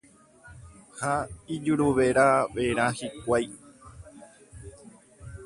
ha 1.01 1.15
ijuruveravera 1.55 2.85
hikuái. 2.97 3.45